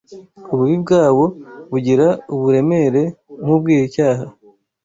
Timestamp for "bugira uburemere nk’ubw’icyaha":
1.71-4.25